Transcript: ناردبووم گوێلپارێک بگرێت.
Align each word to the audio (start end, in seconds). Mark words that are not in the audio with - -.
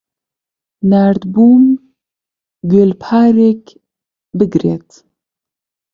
ناردبووم 0.89 1.65
گوێلپارێک 2.69 3.63
بگرێت. 4.37 4.89